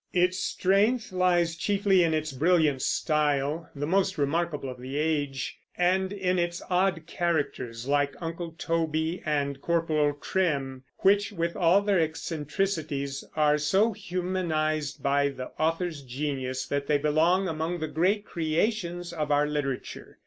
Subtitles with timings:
[0.13, 6.11] Its strength lies chiefly in its brilliant style, the most remarkable of the age, and
[6.11, 13.23] in its odd characters, like Uncle Toby and Corporal Trim, which, with all their eccentricities,
[13.35, 19.29] are so humanized by the author's genius that they belong among the great "creations" of
[19.29, 20.17] our literature.